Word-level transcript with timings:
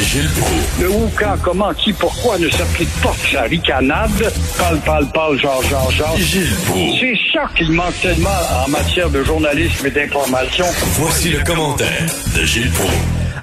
Gilles 0.00 0.28
Proulx. 0.40 0.80
Le 0.80 0.90
où, 0.90 1.10
quand, 1.18 1.36
comment, 1.42 1.74
qui, 1.74 1.92
pourquoi 1.92 2.38
ne 2.38 2.48
s'applique 2.48 2.88
pas 3.02 3.12
que 3.22 3.28
sa 3.30 3.42
ricanade? 3.42 4.32
Parle, 4.56 4.78
parle, 4.78 5.06
parle, 5.12 5.38
genre, 5.38 5.62
genre, 5.64 5.90
genre. 5.90 6.16
Gilles 6.16 6.48
Proulx. 6.64 6.98
C'est 6.98 7.18
ça 7.32 7.44
qu'il 7.54 7.70
manque 7.72 8.00
tellement 8.00 8.30
en 8.64 8.70
matière 8.70 9.10
de 9.10 9.22
journalisme 9.22 9.86
et 9.86 9.90
d'information. 9.90 10.64
Voici 10.94 11.28
le 11.28 11.44
commentaire 11.44 12.06
de 12.34 12.44
Gilles 12.44 12.70
Proulx. 12.70 12.94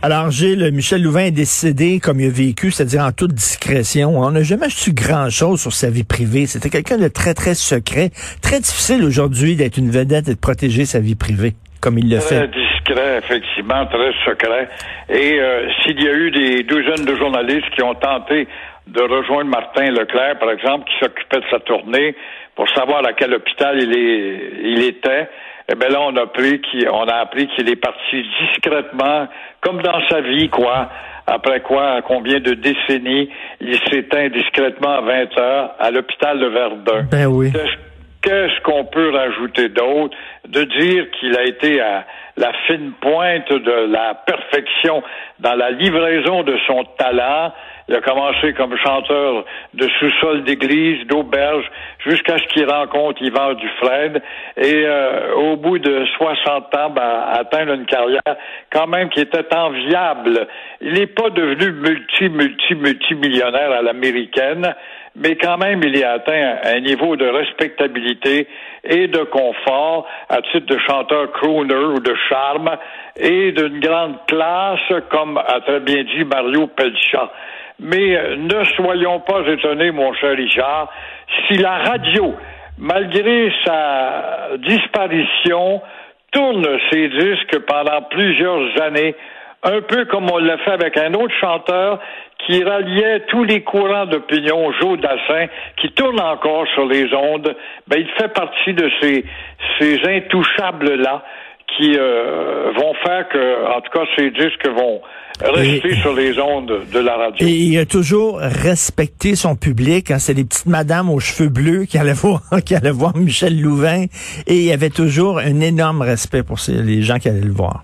Alors, 0.01 0.31
Gilles, 0.31 0.71
Michel 0.73 1.03
Louvain 1.03 1.25
est 1.25 1.31
décédé 1.31 1.99
comme 1.99 2.19
il 2.19 2.27
a 2.27 2.31
vécu, 2.31 2.71
c'est-à-dire 2.71 3.03
en 3.03 3.11
toute 3.11 3.33
discrétion. 3.33 4.19
On 4.19 4.31
n'a 4.31 4.41
jamais 4.41 4.69
su 4.69 4.91
grand-chose 4.91 5.61
sur 5.61 5.73
sa 5.73 5.91
vie 5.91 6.03
privée. 6.03 6.47
C'était 6.47 6.71
quelqu'un 6.71 6.97
de 6.97 7.07
très, 7.09 7.35
très 7.35 7.53
secret. 7.53 8.11
Très 8.41 8.59
difficile 8.59 9.03
aujourd'hui 9.03 9.55
d'être 9.55 9.77
une 9.77 9.91
vedette 9.91 10.29
et 10.29 10.33
de 10.33 10.39
protéger 10.39 10.85
sa 10.85 10.99
vie 10.99 11.15
privée, 11.15 11.53
comme 11.79 11.99
il 11.99 12.09
le 12.09 12.19
fait. 12.19 12.49
Effectivement, 12.89 13.85
très 13.87 14.11
secret. 14.25 14.69
Et 15.09 15.39
euh, 15.39 15.67
s'il 15.81 16.01
y 16.01 16.07
a 16.07 16.13
eu 16.13 16.31
des 16.31 16.63
douzaines 16.63 17.05
de 17.05 17.15
journalistes 17.15 17.69
qui 17.75 17.83
ont 17.83 17.95
tenté 17.95 18.47
de 18.87 19.01
rejoindre 19.01 19.49
Martin 19.49 19.91
Leclerc, 19.91 20.37
par 20.39 20.51
exemple, 20.51 20.85
qui 20.89 20.99
s'occupait 20.99 21.39
de 21.39 21.45
sa 21.49 21.59
tournée 21.59 22.15
pour 22.55 22.69
savoir 22.69 23.05
à 23.05 23.13
quel 23.13 23.33
hôpital 23.33 23.81
il, 23.81 23.97
est, 23.97 24.51
il 24.63 24.83
était, 24.83 25.27
eh 25.69 25.75
bien 25.75 25.89
là, 25.89 26.01
on 26.01 26.15
a 26.15 26.27
qu'il 26.27 26.89
on 26.89 27.07
a 27.07 27.15
appris 27.15 27.47
qu'il 27.47 27.69
est 27.69 27.75
parti 27.75 28.23
discrètement, 28.41 29.27
comme 29.61 29.81
dans 29.81 30.07
sa 30.09 30.21
vie, 30.21 30.49
quoi. 30.49 30.89
Après 31.27 31.61
quoi, 31.61 32.03
combien 32.03 32.39
de 32.39 32.53
décennies, 32.53 33.29
il 33.59 33.79
s'éteint 33.89 34.29
discrètement 34.29 34.97
à 34.97 35.01
20 35.01 35.37
heures 35.39 35.75
à 35.79 35.89
l'hôpital 35.89 36.39
de 36.39 36.45
Verdun. 36.45 37.07
Ben 37.09 37.25
oui. 37.25 37.51
Qu'est-ce- 38.25 38.61
qu'on 38.61 38.85
peut 38.85 39.11
rajouter 39.11 39.69
d'autre? 39.69 40.15
De 40.47 40.63
dire 40.63 41.09
qu'il 41.11 41.37
a 41.37 41.43
été 41.43 41.79
à 41.79 42.05
la 42.37 42.51
fine 42.67 42.91
pointe 42.99 43.49
de 43.51 43.87
la 43.91 44.15
perfection 44.25 45.01
dans 45.39 45.55
la 45.55 45.71
livraison 45.71 46.43
de 46.43 46.57
son 46.67 46.83
talent. 46.97 47.53
Il 47.87 47.95
a 47.95 48.01
commencé 48.01 48.53
comme 48.53 48.75
chanteur 48.77 49.45
de 49.75 49.87
sous-sol 49.99 50.43
d'église, 50.43 51.05
d'auberge, 51.05 51.65
jusqu'à 51.99 52.39
ce 52.39 52.43
qu'il 52.47 52.67
rencontre 52.67 53.21
Yvan 53.21 53.53
Dufresne. 53.53 54.19
Et 54.57 54.83
euh, 54.85 55.33
au 55.35 55.55
bout 55.55 55.77
de 55.77 56.03
60 56.17 56.75
ans, 56.75 56.89
ben, 56.89 57.23
atteindre 57.31 57.73
une 57.73 57.85
carrière 57.85 58.21
quand 58.71 58.87
même 58.87 59.09
qui 59.09 59.19
était 59.21 59.53
enviable. 59.55 60.47
Il 60.81 60.93
n'est 60.93 61.05
pas 61.07 61.29
devenu 61.29 61.71
multi, 61.73 62.29
multi, 62.29 62.73
multimillionnaire 62.75 63.71
à 63.71 63.81
l'américaine, 63.83 64.73
mais 65.15 65.37
quand 65.37 65.57
même, 65.57 65.81
il 65.83 65.97
y 65.97 66.03
a 66.03 66.13
atteint 66.13 66.57
un 66.63 66.79
niveau 66.81 67.15
de 67.15 67.25
respectabilité 67.25 68.47
et 68.83 69.07
de 69.07 69.23
confort 69.23 70.07
à 70.29 70.41
titre 70.41 70.65
de 70.67 70.77
chanteur 70.79 71.31
crooner 71.31 71.73
ou 71.73 71.99
de 71.99 72.13
charme 72.29 72.71
et 73.17 73.53
d'une 73.53 73.79
grande 73.79 74.17
classe, 74.27 75.01
comme 75.09 75.37
a 75.37 75.61
très 75.61 75.79
bien 75.79 76.03
dit 76.03 76.25
Mario 76.25 76.67
Pelchat. 76.67 77.31
Mais 77.79 78.15
euh, 78.15 78.35
ne 78.37 78.63
soyons 78.75 79.21
pas 79.21 79.41
étonnés, 79.47 79.91
mon 79.91 80.13
cher 80.13 80.35
Richard, 80.35 80.89
si 81.47 81.57
la 81.57 81.77
radio, 81.77 82.35
malgré 82.77 83.51
sa 83.65 84.57
disparition, 84.57 85.81
tourne 86.31 86.67
ses 86.91 87.07
disques 87.07 87.59
pendant 87.65 88.01
plusieurs 88.09 88.81
années, 88.81 89.15
un 89.63 89.81
peu 89.81 90.05
comme 90.05 90.29
on 90.29 90.37
l'a 90.37 90.57
fait 90.59 90.71
avec 90.71 90.97
un 90.97 91.13
autre 91.13 91.33
chanteur 91.39 91.99
qui 92.45 92.63
ralliait 92.63 93.21
tous 93.29 93.43
les 93.43 93.61
courants 93.63 94.05
d'opinion, 94.05 94.71
Joe 94.79 94.99
Dassin, 94.99 95.47
qui 95.81 95.91
tourne 95.93 96.19
encore 96.21 96.65
sur 96.73 96.85
les 96.85 97.11
ondes, 97.13 97.55
ben, 97.87 97.97
il 97.99 98.07
fait 98.19 98.33
partie 98.33 98.73
de 98.73 98.89
ces, 99.01 99.25
ces 99.79 99.99
intouchables-là 100.07 101.23
qui 101.77 101.95
euh, 101.97 102.71
vont 102.75 102.93
faire 103.03 103.27
que, 103.29 103.65
en 103.75 103.81
tout 103.81 103.91
cas, 103.91 104.05
ces 104.15 104.29
disques 104.29 104.67
vont 104.67 105.01
rester 105.43 105.89
Et- 105.89 105.95
sur 106.01 106.13
les 106.13 106.39
ondes 106.39 106.81
de 106.93 106.99
la 106.99 107.15
radio. 107.17 107.45
Et 107.47 107.51
il 107.51 107.77
a 107.79 107.85
toujours 107.85 108.37
respecté 108.39 109.35
son 109.35 109.55
public. 109.55 110.11
Hein. 110.11 110.19
C'est 110.19 110.35
des 110.35 110.45
petites 110.45 110.67
madames 110.67 111.09
aux 111.09 111.19
cheveux 111.19 111.49
bleus 111.49 111.85
qui 111.85 111.97
allaient 111.97 112.13
voir, 112.21 112.41
qui 112.63 112.75
allaient 112.75 112.91
voir 112.91 113.17
Michel 113.17 113.59
Louvain. 113.59 114.03
Et 114.47 114.53
il 114.55 114.63
y 114.65 114.71
avait 114.71 114.91
toujours 114.91 115.39
un 115.39 115.59
énorme 115.59 116.01
respect 116.03 116.43
pour 116.43 116.59
ces- 116.59 116.73
les 116.83 117.01
gens 117.01 117.17
qui 117.17 117.27
allaient 117.29 117.41
le 117.41 117.51
voir. 117.51 117.83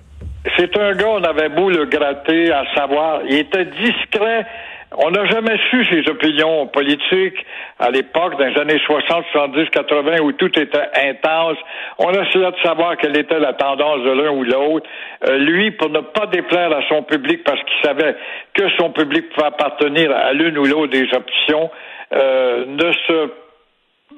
C'est 0.57 0.75
un 0.78 0.94
gars, 0.94 1.09
on 1.09 1.24
avait 1.24 1.50
beau 1.50 1.69
le 1.69 1.85
gratter, 1.85 2.52
à 2.52 2.63
savoir, 2.74 3.22
il 3.28 3.38
était 3.38 3.66
discret. 3.66 4.46
On 4.97 5.09
n'a 5.12 5.25
jamais 5.25 5.57
su 5.69 5.85
ses 5.85 6.09
opinions 6.09 6.68
politiques 6.68 7.46
à 7.79 7.91
l'époque, 7.91 8.38
dans 8.38 8.46
les 8.46 8.59
années 8.59 8.81
60, 8.85 9.25
70, 9.31 9.69
80, 9.69 10.19
où 10.22 10.31
tout 10.34 10.59
était 10.59 10.90
intense. 10.96 11.57
On 11.97 12.12
essayait 12.12 12.52
de 12.52 12.59
savoir 12.62 12.97
quelle 12.97 13.18
était 13.18 13.40
la 13.40 13.53
tendance 13.53 14.03
de 14.03 14.12
l'un 14.12 14.31
ou 14.31 14.44
l'autre. 14.44 14.90
Euh, 15.29 15.38
lui, 15.38 15.72
pour 15.72 15.90
ne 15.90 16.02
pas 16.02 16.25
déplaire 16.25 16.75
à 16.75 16.81
son 16.90 17.03
public, 17.03 17.44
parce 17.46 17.62
qu'il 17.63 17.88
savait 17.88 18.16
que 18.53 18.68
son 18.78 18.90
public 18.90 19.29
pouvait 19.29 19.47
appartenir 19.47 20.12
à 20.12 20.34
l'une 20.34 20.58
ou 20.58 20.66
l'autre 20.66 20.91
des 20.91 21.08
options, 21.13 21.69
euh, 22.13 22.66
ne 22.68 22.91
se 22.91 23.29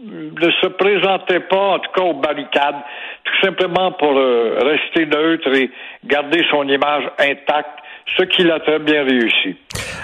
ne 0.02 0.52
se 0.62 0.68
présentait 0.68 1.40
pas, 1.42 1.76
en 1.76 1.80
tout 1.80 1.92
cas 1.96 2.02
aux 2.02 2.20
barricades, 2.20 2.76
tout 3.24 3.46
simplement 3.46 3.92
pour 3.94 4.18
euh, 4.18 4.60
rester 4.64 5.06
neutre 5.06 5.48
et 5.56 5.70
garder 6.06 6.44
son 6.50 6.64
image 6.68 7.04
intacte, 7.20 7.80
ce 8.18 8.24
qu'il 8.24 8.52
a 8.52 8.60
très 8.60 8.80
bien 8.80 9.04
réussi. 9.04 9.56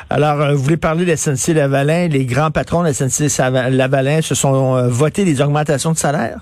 Alors, 0.10 0.42
euh, 0.42 0.54
vous 0.54 0.64
voulez 0.64 0.78
parler 0.78 1.06
de 1.06 1.16
SNC 1.16 1.54
Lavalin? 1.54 2.08
Les 2.08 2.26
grands 2.26 2.52
patrons 2.52 2.84
de 2.84 2.92
SNC 2.92 3.30
Sava- 3.30 3.70
Lavalin 3.70 4.22
se 4.22 4.36
sont 4.36 4.76
euh, 4.78 4.88
votés 4.88 5.26
des 5.26 5.42
augmentations 5.42 5.92
de 5.92 5.98
salaire? 5.98 6.40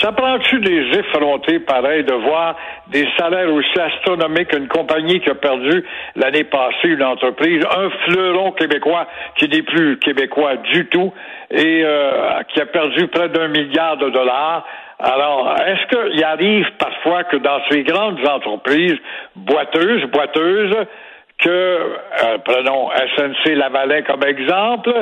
Ça 0.00 0.12
prend-tu 0.12 0.58
des 0.60 0.98
effrontés 0.98 1.60
pareils 1.60 2.04
de 2.04 2.14
voir 2.14 2.56
des 2.88 3.06
salaires 3.16 3.52
aussi 3.52 3.80
astronomiques 3.80 4.48
qu'une 4.48 4.68
compagnie 4.68 5.20
qui 5.20 5.30
a 5.30 5.34
perdu 5.34 5.84
l'année 6.16 6.44
passée 6.44 6.88
une 6.88 7.02
entreprise, 7.02 7.64
un 7.64 7.90
fleuron 8.04 8.52
québécois 8.52 9.06
qui 9.36 9.48
n'est 9.48 9.62
plus 9.62 9.98
québécois 9.98 10.56
du 10.56 10.86
tout 10.86 11.12
et 11.50 11.82
euh, 11.84 12.42
qui 12.52 12.60
a 12.60 12.66
perdu 12.66 13.06
près 13.08 13.28
d'un 13.28 13.48
milliard 13.48 13.96
de 13.96 14.10
dollars? 14.10 14.66
Alors, 14.98 15.54
est-ce 15.66 15.86
qu'il 16.10 16.24
arrive 16.24 16.66
parfois 16.78 17.24
que 17.24 17.36
dans 17.36 17.60
ces 17.70 17.82
grandes 17.82 18.26
entreprises 18.26 18.96
boiteuses, 19.36 20.04
boiteuses, 20.10 20.76
que, 21.38 21.48
euh, 21.50 22.38
prenons 22.44 22.90
SNC 23.16 23.54
Lavalin 23.54 24.02
comme 24.02 24.24
exemple, 24.24 24.92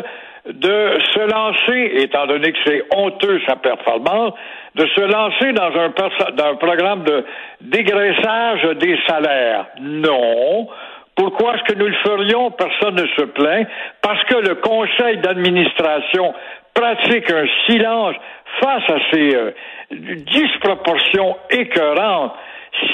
de 0.46 0.98
se 1.14 1.20
lancer, 1.20 2.02
étant 2.02 2.26
donné 2.26 2.52
que 2.52 2.58
c'est 2.66 2.84
honteux 2.94 3.40
sa 3.46 3.56
performance, 3.56 4.34
de 4.74 4.86
se 4.86 5.00
lancer 5.00 5.52
dans 5.52 5.70
un, 5.78 5.88
dans 6.34 6.44
un 6.50 6.54
programme 6.56 7.04
de 7.04 7.24
dégraissage 7.60 8.62
des 8.78 8.98
salaires. 9.06 9.66
Non. 9.80 10.68
Pourquoi 11.14 11.54
est-ce 11.54 11.72
que 11.72 11.78
nous 11.78 11.86
le 11.86 11.96
ferions? 12.04 12.50
Personne 12.50 12.94
ne 12.94 13.06
se 13.06 13.24
plaint. 13.26 13.68
Parce 14.00 14.22
que 14.24 14.36
le 14.36 14.54
conseil 14.56 15.18
d'administration 15.18 16.34
pratique 16.74 17.30
un 17.30 17.46
silence 17.66 18.16
face 18.60 18.90
à 18.90 18.98
ces 19.12 19.36
euh, 19.36 19.52
disproportions 19.90 21.36
écœurantes. 21.50 22.32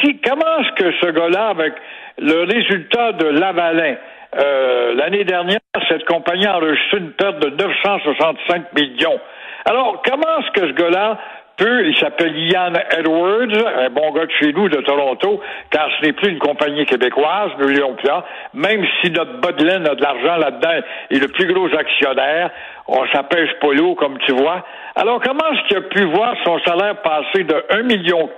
Si, 0.01 0.21
comment 0.21 0.59
est-ce 0.61 0.83
que 0.83 0.93
ce 1.01 1.11
gars-là, 1.13 1.49
avec 1.51 1.75
le 2.19 2.43
résultat 2.43 3.13
de 3.13 3.27
Lavalin, 3.27 3.95
euh, 4.37 4.95
l'année 4.95 5.25
dernière, 5.25 5.61
cette 5.89 6.05
compagnie 6.05 6.47
a 6.47 6.57
enregistré 6.57 6.99
une 6.99 7.13
perte 7.13 7.39
de 7.39 7.51
965 7.51 8.73
millions. 8.75 9.19
Alors, 9.65 10.03
comment 10.05 10.39
est-ce 10.41 10.51
que 10.53 10.69
ce 10.69 10.73
gars-là 10.73 11.19
il 11.61 11.97
s'appelle 11.99 12.37
Ian 12.37 12.73
Edwards, 12.97 13.67
un 13.79 13.91
bon 13.91 14.13
gars 14.13 14.27
de 14.27 14.33
chez 14.39 14.53
nous, 14.53 14.69
de 14.69 14.81
Toronto, 14.81 15.41
car 15.71 15.89
ce 15.99 16.07
n'est 16.07 16.13
plus 16.13 16.31
une 16.31 16.39
compagnie 16.39 16.87
québécoise, 16.87 17.51
nous 17.59 17.69
l'ayons 17.69 17.95
plus, 17.95 18.09
même 18.55 18.85
si 19.01 19.11
notre 19.11 19.65
laine 19.65 19.87
a 19.87 19.95
de 19.95 20.03
l'argent 20.03 20.37
là-dedans 20.37 20.81
et 21.11 21.19
le 21.19 21.29
plus 21.29 21.53
gros 21.53 21.67
actionnaire, 21.75 22.51
on 22.87 23.07
s'appelle 23.09 23.49
pas 23.61 23.69
comme 23.99 24.19
tu 24.19 24.33
vois. 24.33 24.65
Alors, 24.97 25.21
comment 25.21 25.45
est-ce 25.53 25.69
qu'il 25.69 25.77
a 25.77 25.83
pu 25.83 26.05
voir 26.05 26.35
son 26.45 26.59
salaire 26.61 26.97
passer 27.03 27.45
de 27.45 27.55
1,4 27.71 27.83
million 27.85 28.31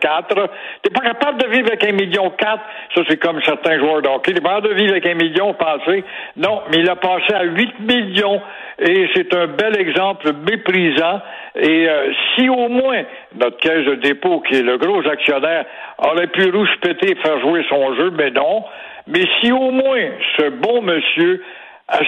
T'es 0.83 0.91
pas 0.91 1.01
capable 1.01 1.41
de 1.41 1.47
vivre 1.49 1.69
avec 1.69 1.85
un 1.85 1.93
million 1.93 2.31
quatre? 2.31 2.63
Ça, 2.95 3.03
c'est 3.09 3.17
comme 3.17 3.41
certains 3.45 3.79
joueurs 3.79 4.03
de 4.03 4.09
hockey. 4.09 4.33
T'es 4.33 4.41
pas 4.41 4.57
capable 4.57 4.75
de 4.75 4.75
vivre 4.75 4.91
avec 4.91 5.07
un 5.07 5.15
million 5.15 5.55
passé. 5.55 6.05
Non, 6.37 6.63
mais 6.71 6.79
il 6.79 6.91
a 6.91 6.97
passé 6.97 7.33
à 7.33 7.45
8 7.45 7.81
millions. 7.81 8.43
Et 8.81 9.09
c'est 9.15 9.33
un 9.35 9.47
bel 9.47 9.79
exemple 9.79 10.33
méprisant. 10.33 11.21
Et 11.57 11.89
euh, 11.89 12.13
si 12.35 12.49
au 12.49 12.69
moins 12.69 13.03
notre 13.35 13.57
caisse 13.59 13.85
de 13.85 13.97
dépôt, 13.97 14.41
qui 14.41 14.57
est 14.57 14.63
le 14.63 14.79
gros 14.79 15.07
actionnaire, 15.07 15.65
aurait 15.99 16.29
pu 16.29 16.51
rouspéter 16.51 17.13
et 17.13 17.17
faire 17.17 17.41
jouer 17.41 17.65
son 17.69 17.95
jeu, 17.97 18.11
mais 18.11 18.31
non. 18.31 18.65
Mais 19.07 19.25
si 19.41 19.51
au 19.51 19.71
moins 19.71 20.09
ce 20.37 20.49
bon 20.51 20.83
monsieur 20.83 21.43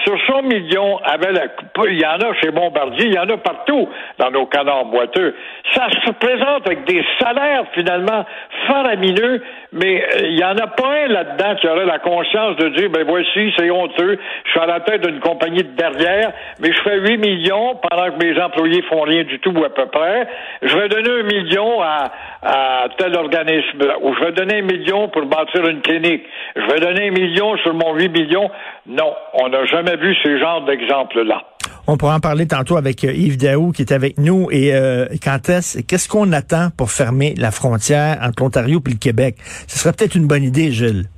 sur 0.05 0.17
100 0.27 0.43
millions, 0.43 0.97
avait 1.03 1.33
la, 1.33 1.45
il 1.89 1.99
y 1.99 2.05
en 2.05 2.17
a 2.17 2.33
chez 2.41 2.51
Bombardier, 2.51 3.07
il 3.07 3.13
y 3.13 3.19
en 3.19 3.29
a 3.29 3.37
partout 3.37 3.89
dans 4.17 4.31
nos 4.31 4.45
canards 4.45 4.85
boiteux. 4.85 5.35
Ça 5.73 5.87
se 6.05 6.11
présente 6.11 6.65
avec 6.65 6.85
des 6.85 7.03
salaires 7.19 7.65
finalement 7.73 8.25
faramineux, 8.67 9.43
mais 9.73 10.03
euh, 10.03 10.27
il 10.27 10.37
y 10.37 10.43
en 10.43 10.55
a 10.55 10.67
pas 10.67 10.87
un 10.87 11.07
là-dedans 11.07 11.55
qui 11.55 11.67
aurait 11.67 11.85
la 11.85 11.99
conscience 11.99 12.55
de 12.57 12.69
dire, 12.69 12.89
ben 12.89 13.05
voici, 13.07 13.53
c'est 13.57 13.69
honteux, 13.69 14.19
je 14.45 14.51
suis 14.51 14.59
à 14.59 14.67
la 14.67 14.79
tête 14.81 15.05
d'une 15.05 15.19
compagnie 15.19 15.63
de 15.63 15.75
derrière, 15.75 16.31
mais 16.59 16.71
je 16.71 16.81
fais 16.81 16.99
8 16.99 17.17
millions 17.17 17.75
pendant 17.89 18.11
que 18.11 18.23
mes 18.23 18.39
employés 18.39 18.83
font 18.83 19.01
rien 19.01 19.23
du 19.23 19.39
tout 19.39 19.51
ou 19.51 19.63
à 19.63 19.69
peu 19.69 19.87
près. 19.87 20.27
Je 20.61 20.77
vais 20.77 20.89
donner 20.89 21.09
un 21.09 21.23
million 21.23 21.81
à, 21.81 22.11
à 22.43 22.85
tel 22.97 23.15
organisme, 23.15 23.81
ou 24.01 24.13
je 24.13 24.19
vais 24.23 24.31
donner 24.31 24.59
un 24.59 24.63
million 24.63 25.07
pour 25.09 25.25
bâtir 25.25 25.65
une 25.67 25.81
clinique. 25.81 26.23
Je 26.55 26.71
vais 26.71 26.79
donner 26.79 27.07
un 27.07 27.11
million 27.11 27.57
sur 27.57 27.73
mon 27.73 27.95
8 27.95 28.09
millions. 28.09 28.49
Non, 28.85 29.13
on 29.33 29.49
n'a 29.49 29.65
jamais 29.65 29.95
vu 29.97 30.15
ce 30.23 30.37
genre 30.37 30.61
d'exemple-là. 30.61 31.41
On 31.85 31.97
pourra 31.97 32.15
en 32.15 32.19
parler 32.21 32.47
tantôt 32.47 32.77
avec 32.77 33.03
euh, 33.03 33.11
Yves 33.11 33.37
Daou 33.37 33.71
qui 33.71 33.81
est 33.81 33.91
avec 33.91 34.17
nous. 34.17 34.49
Et 34.51 34.73
euh, 34.73 35.07
quand 35.21 35.49
est-ce, 35.49 35.79
qu'est-ce 35.79 36.07
qu'on 36.07 36.31
attend 36.31 36.69
pour 36.77 36.91
fermer 36.91 37.33
la 37.37 37.51
frontière 37.51 38.19
entre 38.21 38.43
l'Ontario 38.43 38.81
et 38.85 38.89
le 38.89 38.95
Québec? 38.97 39.37
Ce 39.67 39.79
serait 39.79 39.91
peut-être 39.91 40.15
une 40.15 40.27
bonne 40.27 40.43
idée, 40.43 40.71
Gilles. 40.71 41.09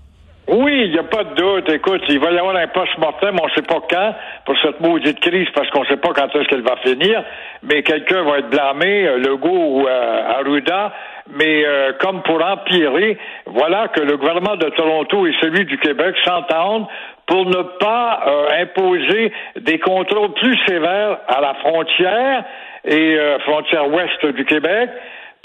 Oui, 0.47 0.83
il 0.85 0.91
n'y 0.91 0.99
a 0.99 1.03
pas 1.03 1.23
de 1.23 1.33
doute. 1.33 1.71
Écoute, 1.71 2.03
il 2.07 2.19
va 2.19 2.31
y 2.31 2.37
avoir 2.37 2.55
un 2.55 2.67
post-mortem, 2.67 3.35
on 3.41 3.47
ne 3.47 3.51
sait 3.51 3.63
pas 3.63 3.81
quand, 3.89 4.13
pour 4.45 4.55
cette 4.61 4.79
maudite 4.79 5.19
crise, 5.19 5.47
parce 5.55 5.67
qu'on 5.71 5.81
ne 5.81 5.87
sait 5.87 5.97
pas 5.97 6.09
quand 6.13 6.27
est-ce 6.35 6.47
qu'elle 6.47 6.61
va 6.61 6.75
finir, 6.83 7.23
mais 7.63 7.81
quelqu'un 7.81 8.21
va 8.21 8.37
être 8.37 8.49
blâmé, 8.51 9.07
euh, 9.07 9.17
Legault 9.17 9.79
ou 9.79 9.87
euh, 9.87 10.37
Arruda, 10.37 10.93
mais 11.35 11.65
euh, 11.65 11.93
comme 11.99 12.21
pour 12.21 12.45
empirer, 12.45 13.17
voilà 13.47 13.87
que 13.87 14.01
le 14.01 14.17
gouvernement 14.17 14.55
de 14.55 14.69
Toronto 14.69 15.25
et 15.25 15.33
celui 15.41 15.65
du 15.65 15.79
Québec 15.79 16.15
s'entendent 16.23 16.85
pour 17.25 17.43
ne 17.47 17.63
pas 17.79 18.21
euh, 18.27 18.61
imposer 18.61 19.31
des 19.61 19.79
contrôles 19.79 20.33
plus 20.33 20.57
sévères 20.67 21.21
à 21.27 21.41
la 21.41 21.55
frontière 21.55 22.43
et 22.87 23.17
frontière 23.47 23.91
ouest 23.91 24.23
du 24.27 24.45
Québec 24.45 24.91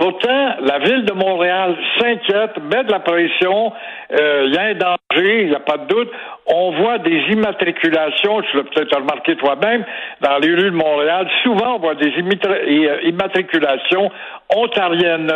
Pourtant, 0.01 0.55
la 0.63 0.79
ville 0.79 1.05
de 1.05 1.13
Montréal 1.13 1.77
s'inquiète, 1.99 2.57
met 2.73 2.85
de 2.85 2.91
la 2.91 3.01
pression, 3.01 3.71
euh, 4.19 4.45
il 4.47 4.55
y 4.55 4.57
a 4.57 4.63
un 4.63 4.75
danger, 4.75 5.43
il 5.43 5.49
n'y 5.51 5.55
a 5.55 5.61
pas 5.61 5.77
de 5.77 5.89
doute. 5.89 6.11
On 6.47 6.71
voit 6.71 6.97
des 6.97 7.19
immatriculations, 7.29 8.41
tu 8.41 8.57
l'as 8.57 8.63
peut-être 8.63 8.97
remarqué 8.97 9.37
toi-même, 9.37 9.85
dans 10.23 10.39
les 10.39 10.55
rues 10.55 10.71
de 10.71 10.77
Montréal. 10.77 11.29
Souvent, 11.43 11.75
on 11.75 11.79
voit 11.81 11.97
des 11.97 12.15
euh, 12.17 13.01
immatriculations 13.03 14.11
ontariennes. 14.57 15.31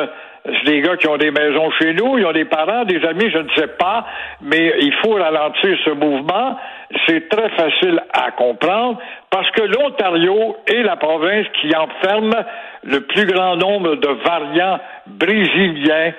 C'est 0.45 0.65
des 0.65 0.83
gars 0.83 0.97
qui 0.99 1.09
ont 1.09 1.17
des 1.17 1.31
maisons 1.31 1.71
chez 1.79 1.95
nous, 1.95 2.19
ils 2.19 2.27
ont 2.27 2.33
des 2.33 2.45
parents, 2.45 2.85
des 2.85 3.03
amis, 3.07 3.31
je 3.31 3.39
ne 3.39 3.49
sais 3.57 3.69
pas, 3.79 4.05
mais 4.43 4.75
il 4.81 4.93
faut 5.03 5.15
ralentir 5.15 5.79
ce 5.87 5.91
mouvement. 5.91 6.59
C'est 7.07 7.31
très 7.31 7.49
facile 7.51 8.03
à 8.13 8.31
comprendre 8.33 8.99
parce 9.31 9.51
que 9.53 9.63
l'Ontario 9.63 10.57
est 10.67 10.83
la 10.83 10.97
province 10.97 11.47
qui 11.61 11.75
enferme 11.75 12.35
le 12.83 13.01
plus 13.01 13.25
grand 13.25 13.57
nombre 13.57 13.95
de 13.97 14.09
variants 14.23 14.81
brésiliens. 15.07 16.13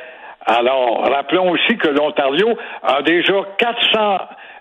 Alors, 0.47 1.07
rappelons 1.07 1.51
aussi 1.51 1.77
que 1.77 1.89
l'Ontario 1.89 2.57
a 2.81 3.03
déjà 3.03 3.33
400 3.59 4.17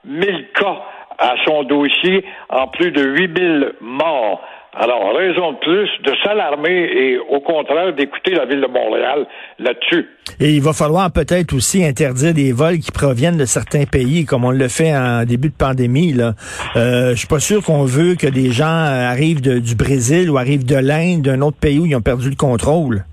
000 0.06 0.38
cas 0.55 0.76
à 1.19 1.37
son 1.46 1.62
dossier 1.62 2.25
en 2.50 2.67
plus 2.69 2.90
de 2.90 3.02
8 3.02 3.38
000 3.38 3.64
morts. 3.81 4.43
Alors, 4.76 5.15
raison 5.15 5.53
de 5.53 5.59
plus 5.59 5.88
de 6.03 6.12
s'alarmer 6.25 6.88
et 6.93 7.19
au 7.19 7.41
contraire 7.41 7.93
d'écouter 7.93 8.32
la 8.32 8.44
ville 8.44 8.61
de 8.61 8.67
Montréal 8.67 9.26
là-dessus. 9.61 10.09
Et 10.41 10.50
il 10.50 10.62
va 10.62 10.73
falloir 10.73 11.12
peut-être 11.12 11.55
aussi 11.55 11.85
interdire 11.85 12.35
des 12.35 12.53
vols 12.53 12.79
qui 12.79 12.91
proviennent 12.91 13.37
de 13.37 13.44
certains 13.44 13.85
pays, 13.85 14.25
comme 14.25 14.44
on 14.44 14.50
le 14.50 14.69
fait 14.69 14.94
en 14.97 15.25
début 15.25 15.50
de 15.50 15.56
pandémie. 15.56 16.12
Là. 16.12 16.32
Euh, 16.75 17.11
je 17.11 17.17
suis 17.17 17.29
pas 17.29 17.38
sûr 17.38 17.62
qu'on 17.62 17.85
veut 17.85 18.17
que 18.17 18.26
des 18.26 18.50
gens 18.50 18.67
arrivent 18.67 19.41
du 19.41 19.76
Brésil 19.76 20.29
ou 20.29 20.38
arrivent 20.38 20.67
de 20.67 20.77
l'Inde, 20.77 21.23
d'un 21.23 21.41
autre 21.43 21.59
pays 21.61 21.79
où 21.79 21.87
ils 21.87 21.94
ont 21.94 22.03
perdu 22.03 22.31
le 22.31 22.37
contrôle. 22.37 23.05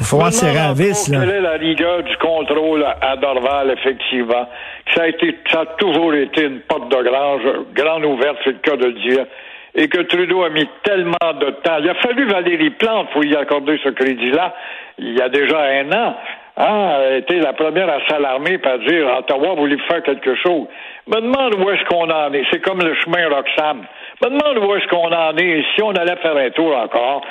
Il 0.00 0.06
faut 0.06 0.20
à 0.20 0.30
vis. 0.72 1.08
Là. 1.08 1.20
Quelle 1.20 1.30
est 1.30 1.40
la 1.42 1.58
rigueur 1.58 2.02
du 2.02 2.16
contrôle 2.16 2.84
à 2.84 3.16
Dorval, 3.16 3.70
effectivement? 3.70 4.48
Ça 4.94 5.02
a, 5.02 5.08
été, 5.08 5.36
ça 5.52 5.60
a 5.60 5.66
toujours 5.76 6.14
été 6.14 6.44
une 6.44 6.60
porte 6.60 6.90
de 6.90 7.02
grange, 7.02 7.42
grande 7.74 8.04
ouverte, 8.06 8.38
c'est 8.42 8.52
le 8.52 8.58
cas 8.58 8.76
de 8.76 8.90
dire 8.92 9.26
et 9.74 9.88
que 9.88 10.00
Trudeau 10.02 10.42
a 10.42 10.50
mis 10.50 10.68
tellement 10.82 11.32
de 11.40 11.50
temps. 11.62 11.78
Il 11.80 11.88
a 11.88 11.94
fallu 11.94 12.26
Valérie 12.26 12.70
Plante 12.70 13.10
pour 13.12 13.24
y 13.24 13.36
accorder 13.36 13.78
ce 13.82 13.90
crédit-là 13.90 14.54
il 15.00 15.18
y 15.18 15.22
a 15.22 15.28
déjà 15.28 15.58
un 15.58 15.92
an. 15.92 16.14
Elle 16.56 16.64
a 16.64 17.16
été 17.16 17.40
la 17.40 17.54
première 17.54 17.88
à 17.88 18.06
s'alarmer 18.06 18.58
à 18.62 18.78
dire 18.78 19.06
Ottawa 19.18 19.54
voulait 19.54 19.78
faire 19.88 20.02
quelque 20.02 20.34
chose. 20.34 20.66
Me 21.06 21.20
demande 21.20 21.54
où 21.54 21.70
est-ce 21.70 21.84
qu'on 21.86 22.10
en 22.10 22.32
est. 22.34 22.44
C'est 22.50 22.60
comme 22.60 22.80
le 22.80 22.94
chemin 22.96 23.28
Roxham. 23.28 23.86
Me 24.22 24.28
demande 24.28 24.58
où 24.58 24.74
est-ce 24.74 24.86
qu'on 24.88 25.10
en 25.10 25.36
est. 25.36 25.58
Et 25.60 25.64
si 25.74 25.82
on 25.82 25.92
allait 25.92 26.16
faire 26.16 26.36
un 26.36 26.50
tour 26.50 26.76
encore, 26.76 27.22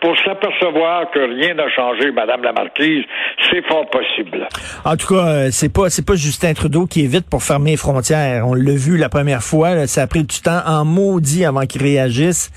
pour 0.00 0.16
s'apercevoir 0.24 1.10
que 1.10 1.18
rien 1.18 1.54
n'a 1.54 1.68
changé, 1.70 2.10
Madame 2.12 2.42
la 2.42 2.52
Marquise, 2.52 3.04
c'est 3.50 3.64
fort 3.66 3.88
possible. 3.90 4.48
En 4.84 4.96
tout 4.96 5.14
cas, 5.14 5.26
euh, 5.26 5.48
c'est 5.50 5.72
pas 5.72 5.90
c'est 5.90 6.04
pas 6.04 6.14
Justin 6.14 6.54
Trudeau 6.54 6.86
qui 6.86 7.04
est 7.04 7.08
vite 7.08 7.28
pour 7.28 7.42
fermer 7.42 7.72
les 7.72 7.76
frontières. 7.76 8.46
On 8.46 8.54
l'a 8.54 8.74
vu 8.74 8.96
la 8.96 9.08
première 9.08 9.42
fois, 9.42 9.86
ça 9.86 10.02
a 10.02 10.06
pris 10.06 10.24
du 10.24 10.40
temps 10.40 10.60
en 10.66 10.84
maudit 10.84 11.44
avant 11.44 11.66
qu'il 11.66 11.82
réagisse. 11.82 12.50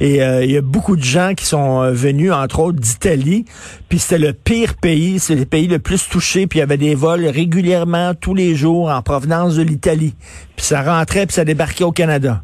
Et 0.00 0.22
euh, 0.22 0.44
il 0.44 0.50
y 0.50 0.56
a 0.56 0.62
beaucoup 0.62 0.96
de 0.96 1.04
gens 1.04 1.34
qui 1.36 1.44
sont 1.44 1.82
euh, 1.82 1.90
venus, 1.90 2.32
entre 2.32 2.60
autres 2.60 2.80
d'Italie, 2.80 3.44
puis 3.88 3.98
c'était 3.98 4.24
le 4.24 4.32
pire 4.32 4.74
pays, 4.80 5.18
c'est 5.18 5.34
le 5.34 5.44
pays 5.44 5.68
le 5.68 5.78
plus 5.78 6.08
touché, 6.08 6.46
puis 6.46 6.58
il 6.58 6.60
y 6.60 6.62
avait 6.62 6.76
des 6.76 6.94
vols 6.94 7.26
régulièrement 7.26 8.14
tous 8.14 8.34
les 8.34 8.54
jours 8.54 8.90
en 8.90 9.02
provenance 9.02 9.56
de 9.56 9.62
l'Italie. 9.62 10.14
Puis 10.56 10.64
ça 10.64 10.82
rentrait, 10.82 11.26
puis 11.26 11.34
ça 11.34 11.44
débarquait 11.44 11.84
au 11.84 11.92
Canada. 11.92 12.42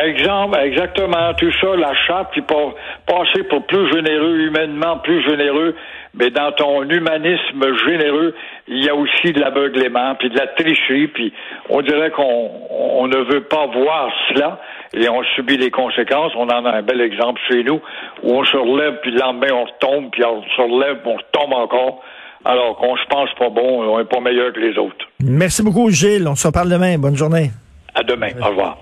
Exemple, 0.00 0.58
exactement, 0.58 1.34
tout 1.34 1.52
ça, 1.60 1.76
la 1.76 1.94
charte, 2.06 2.30
puis 2.32 2.40
pour 2.40 2.74
passer 3.06 3.42
pour 3.44 3.66
plus 3.66 3.92
généreux, 3.92 4.38
humainement 4.38 4.96
plus 4.98 5.22
généreux, 5.28 5.74
mais 6.14 6.30
dans 6.30 6.50
ton 6.52 6.88
humanisme 6.88 7.76
généreux, 7.86 8.34
il 8.68 8.84
y 8.84 8.88
a 8.88 8.94
aussi 8.94 9.32
de 9.32 9.40
l'aveuglement, 9.40 10.14
puis 10.14 10.30
de 10.30 10.38
la 10.38 10.46
tricherie, 10.46 11.08
puis 11.08 11.34
on 11.68 11.82
dirait 11.82 12.10
qu'on 12.10 13.06
ne 13.06 13.18
veut 13.32 13.42
pas 13.42 13.66
voir 13.66 14.10
cela, 14.28 14.60
et 14.94 15.10
on 15.10 15.22
subit 15.36 15.58
les 15.58 15.70
conséquences. 15.70 16.32
On 16.36 16.48
en 16.48 16.64
a 16.64 16.70
un 16.70 16.82
bel 16.82 17.02
exemple 17.02 17.38
chez 17.50 17.62
nous, 17.62 17.80
où 18.22 18.32
on 18.32 18.44
se 18.46 18.56
relève, 18.56 18.98
puis 19.02 19.10
le 19.10 19.18
lendemain, 19.18 19.52
on 19.52 19.64
retombe, 19.64 20.10
puis 20.10 20.24
on 20.24 20.42
se 20.42 20.62
relève, 20.62 21.02
puis 21.02 21.12
on 21.12 21.16
retombe 21.16 21.52
encore, 21.52 22.02
alors 22.46 22.76
qu'on 22.76 22.96
se 22.96 23.04
pense 23.10 23.28
pas 23.38 23.50
bon, 23.50 23.92
on 23.92 24.00
est 24.00 24.08
pas 24.08 24.20
meilleur 24.20 24.54
que 24.54 24.60
les 24.60 24.78
autres. 24.78 25.06
Merci 25.22 25.62
beaucoup, 25.62 25.90
Gilles. 25.90 26.26
On 26.26 26.34
se 26.34 26.46
reparle 26.46 26.70
demain. 26.70 26.96
Bonne 26.98 27.16
journée. 27.16 27.50
À 27.94 28.02
demain. 28.02 28.30
Au 28.40 28.48
revoir. 28.48 28.78